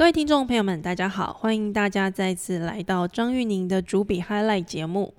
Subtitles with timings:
[0.00, 5.12] 各位听众朋友们，大家好，欢迎大家再次来到张玉宁的主笔 Highlight 节目。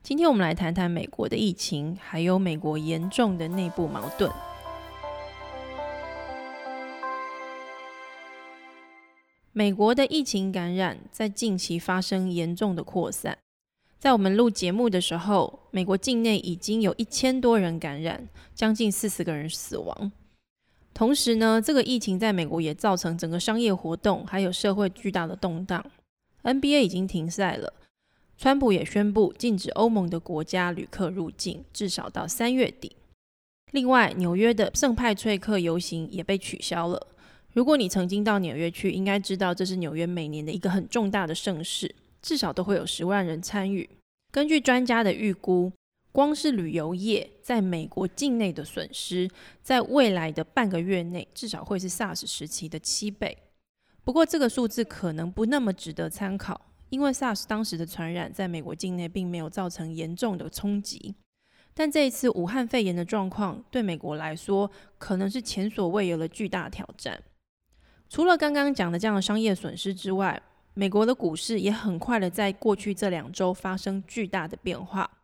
[0.00, 4.30] 今天我们来谈谈美国的疫情，还有美国严重的内部矛盾。
[9.50, 13.36] 美国的疫情感染在近期发生严重的扩散。
[13.98, 20.12] 在我们录节目的时候，美国境内已经有一千多人感染，将近四十个人死亡。
[20.98, 25.88] 同时呢，这个疫情在美国也造成整个商业活动还有社会巨大的动荡。
[26.42, 27.72] NBA 已经停赛了，
[28.36, 32.96] 川普也宣布禁止欧盟的国家旅客入境，至少到三月底。
[33.70, 37.06] 另外，纽约的圣派翠克游行也被取消了。
[37.52, 43.88] 如果你曾经到纽约去，应该知道这是纽约每年的一个很重大的盛事，至少都会有十万人参与。
[44.32, 45.70] 根据专家的预估。
[46.10, 49.30] 光是旅游业在美国境内的损失，
[49.62, 53.36] 在未来的半个月内，至少会是 SARS 时期的七倍。
[54.02, 61.14] 不过，这个数字可能不那么值得参考，因为 SARS 当时的传染在美国境内并没有造成严重的冲击。
[61.74, 67.22] 但这一次武汉肺炎的状况，对美国来说可能是前所未有的巨大挑战。
[68.08, 75.17] 除了刚刚讲的这样的商业损失之外，美国的股市也很快的在过去这两周发生巨大的变化。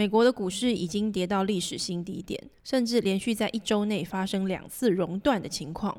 [0.00, 5.94] 美国的股市已经跌到历史新低点，甚至连续在一周内发生两次熔断的情况。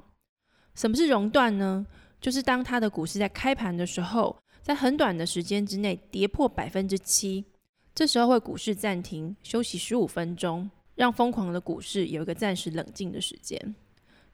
[0.73, 1.85] 什么是熔断呢？
[2.19, 7.45] 就是当它的股市在开盘的时候，在很短的时间之内跌破百分之七，
[7.93, 13.75] 这时候会股市暂停休息十五分钟，让疯狂的股市有一个暂时冷静的时间。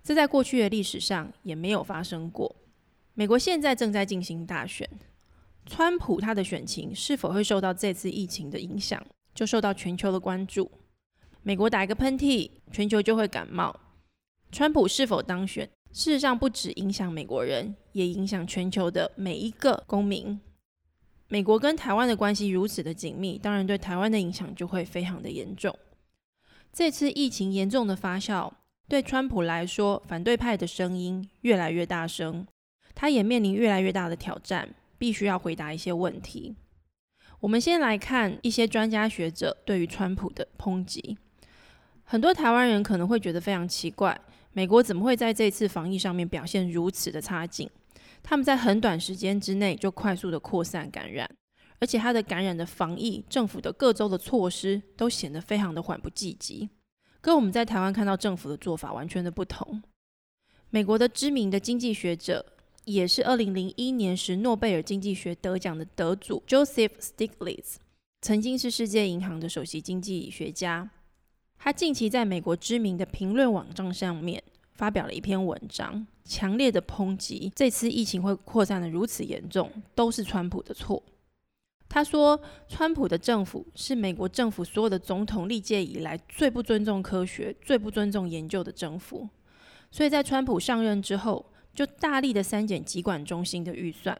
[0.01, 2.55] 这在过去的历史上也没有发生过。
[3.15, 4.89] 美国现在正在进行大选，
[5.65, 9.05] 川普他的选情是否会受到这次疫情的影响？
[9.37, 10.71] 就受到全球的关注。
[11.43, 13.79] 美国打一个喷嚏，全球就会感冒。
[14.51, 20.39] 川普是否当选，事实上不止影响美国人，也影响全球的每一个公民。
[21.27, 25.77] 美国跟台湾的关系如此的紧密，当然对台湾的影响就会非常的严重。
[26.73, 28.51] 这次疫情严重的发酵，
[28.87, 32.47] 对川普来说，反对派的声音越来越大声，
[32.95, 36.55] 他也面临越来越大的挑战，必须要回答一些问题。
[37.39, 41.17] 我们先来看一些专家学者对于川普的抨击。
[42.03, 44.19] 很多台湾人可能会觉得非常奇怪，
[44.53, 47.69] 美国怎么会在这次防疫上面表现如此的差劲？
[48.23, 51.29] 他们在很短时间之内就快速的扩散感染，
[51.79, 56.67] 而且他的感染的防疫，政府的各州的措施都显得非常的缓不济急，
[57.21, 59.83] 跟我们在台湾看到政府的做法完全的不同。
[60.71, 62.56] 美国的知名的经济学者。
[62.87, 67.75] 也是二零零一年时诺贝尔经济学得奖的得主 Joseph Stiglitz，
[68.21, 70.89] 曾经是世界银行的首席经济学家。
[71.57, 81.03] 他近期在美国知名的评论网站上面发表了一篇文章，强烈的抨击这次疫情会扩散的如此严重，都是川普的错。
[81.89, 89.27] 他说，川普的政府是美国政府所有的总统历届以来最不尊重科学、最不尊重研究的政府。
[89.91, 91.45] 所以在川普上任之后，
[91.77, 94.19] 就大力的删减疾管中心的预算。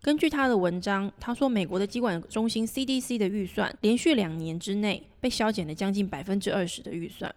[0.00, 7.34] 根据他的文章，他说美国的疾管中心 CDC 的预算连续两年之内被削减了将近百分之二十的预算。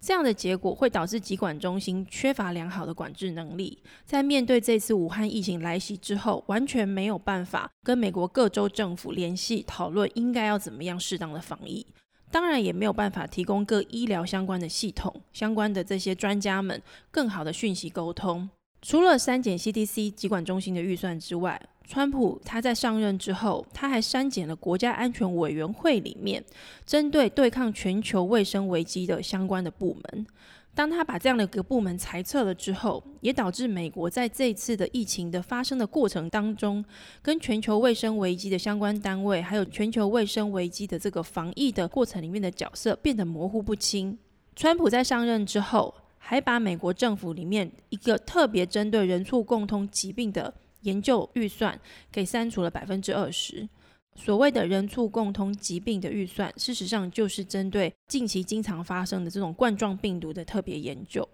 [0.00, 11.86] 这样的结果会导致疾管中心缺乏良好的管制能力，在面对这次武汉疫情来袭之后，完全没有办法跟美国各州政府联系讨论应该要怎么样适当的防疫。
[12.30, 16.80] 当然也没有办法提供各医疗相关的系统、相关的这些专家们
[17.10, 18.48] 更好的讯息沟通。
[18.82, 26.42] 除了删减 CDC 疾管中心的预算之外，川普他在上任之后，他还删减了国家安全委员会里面
[26.84, 30.26] 针对对抗全球卫生危机的相关的部门。
[30.74, 36.84] 当他把这样的一个部门裁撤了之后，也导致美国在这次的疫情的发生的过程当中，
[37.20, 44.18] 跟全球卫生危机的相关单位，还有全球卫生危机的这个防疫的过程里面的角色变得模糊不清。
[44.56, 45.94] 川普在上任之后。
[46.24, 51.78] 还把美国政府里面一个特别针对人畜共通疾病的研究预算
[52.12, 53.68] 给删除了百分之二十。
[54.14, 61.28] 所谓的人畜共通疾病的预算，事实上就是针对近期经常发生的这种冠状病毒的特别研究。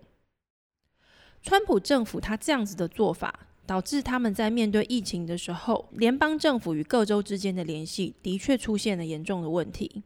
[1.43, 10.03] 川普政府他这样子的做法，导致他们在面对疫情的时候，联邦政府与各州之间的联系的确出现了严重的问题。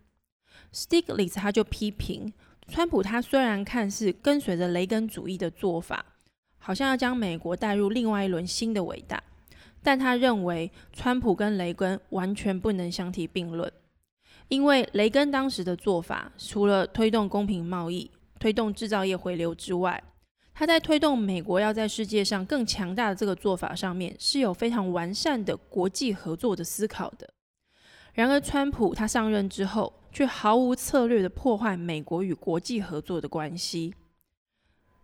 [0.75, 2.33] Stiglitz 他就批评。
[2.69, 6.05] 川普他虽然看似跟随着雷根主义的做法，
[6.59, 9.23] 好像要将美国带入另外一轮新的伟大，
[9.83, 13.71] 但他认为川普跟雷根完全不能相提并论，
[14.49, 20.03] 因为雷根当时的做法，除了推动公平贸易、推动制造业回流之外，
[20.55, 27.29] 他在推动美国要在世界上更强大的这个做法上面是有非常完善的国际合作的思考的。
[28.13, 33.95] 然而，川普他上任之后，却毫无策略的破坏美国与国际合作的关系。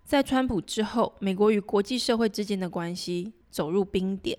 [0.05, 4.39] 在川普之后，美国与国际社会之间的关系走入冰点。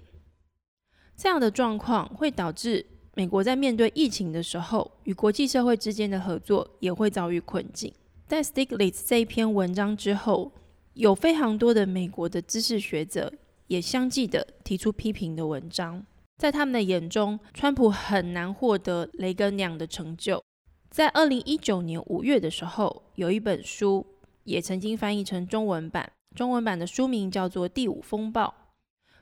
[1.15, 2.85] 这样的状况会导致
[3.15, 7.93] 美国在面对疫情的时候，与国际社会之间的合作也会遭遇困境。
[8.25, 10.51] 在 Stiglitz 这一篇文章之后，
[10.93, 13.33] 有非常多的美国的知识学者
[13.67, 16.05] 也相继的提出批评的文章。
[16.37, 20.41] 在他们的眼中，川普很难获得雷根那样的成就。
[20.89, 24.05] 在二零一九年五月的时候，有一本书
[24.43, 28.47] 也曾经翻译成中文版，中文版的书名叫做《第五风暴》。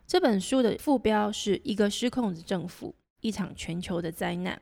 [0.06, 4.62] 这本书的副标是一个失控的政府，一场全球的灾难。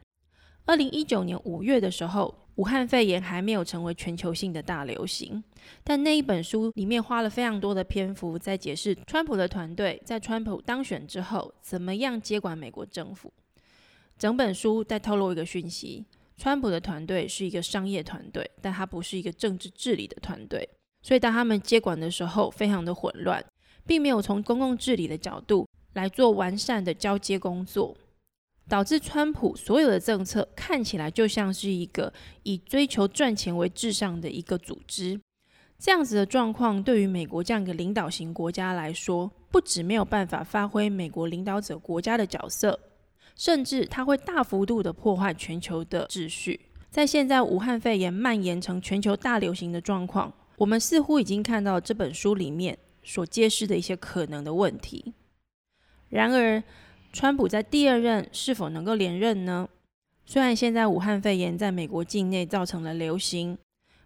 [0.66, 2.36] 二零一九年五月的时候。
[2.56, 5.44] 武汉肺炎还没有成为全球性的大流行，
[5.84, 13.34] 但那一本书里面花了非常多的篇幅在解释川普的团队在川普当选之后怎么样接管美国政府。
[14.18, 16.06] 整本书在透露一个讯息：
[16.38, 20.68] 川普的团队是一个商业团队，但他不是一个政治治理的团队。
[21.02, 23.44] 所以当他们接管的时候，非常的混乱，
[23.86, 27.96] 并没有从公共治理的角度来做完善的交接工作。
[28.68, 32.12] 导致川普所有的政策看起来就像是一个
[32.42, 35.22] 以追求赚钱为至上的一个组织，
[35.78, 42.80] 这样子的状况对于美国这样一个领导型国家来说，不止没有办法发挥美国领导者国家的角色，
[43.36, 46.62] 甚至它会大幅度的破坏全球的秩序。
[46.90, 55.14] 在现在武汉肺炎蔓延成全球大流行的状况，我们似乎已经看到这本书里面所揭示的一些可能的问题。
[56.08, 56.64] 然而，
[57.12, 59.68] 川普在第二任是否能够连任呢？
[60.26, 63.58] 虽然现在武汉肺炎在美国境内造成了流行，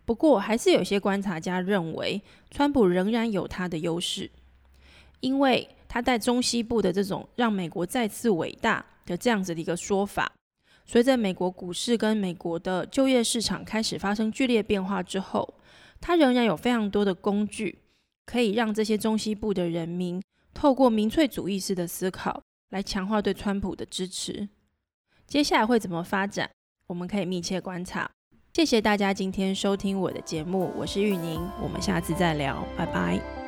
[0.05, 4.31] 不过还是有些观察家认为，川普仍然有他的优势，
[5.19, 10.31] 因为他在中西部的这种让美国再次伟大的这样子的一个说法，
[10.85, 15.55] 随着美国股市跟美国的就业市场开始发生剧烈变化之后，
[15.99, 17.79] 它仍然有非常多的工具，
[18.25, 20.21] 可以让这些中西部的人民
[20.53, 22.41] 透过民粹主义式的思考。
[22.69, 24.47] 来强化对川普的支持，
[25.25, 26.47] 接下来会怎么发展？
[26.85, 28.07] 我们可以密切观察。
[28.53, 33.38] 谢谢大家今天收听我的节目，我是玉宁，我们下次再聊，拜拜。